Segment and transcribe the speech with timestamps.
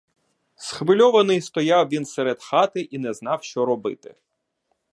[0.55, 4.15] Схвильований стояв він серед хати і не знав, що робити.